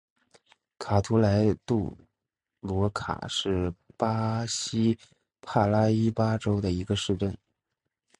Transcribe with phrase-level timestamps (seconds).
[0.79, 1.95] 卡图莱杜
[2.59, 4.97] 罗卡是巴西
[5.43, 7.37] 帕拉伊巴州的一个市镇。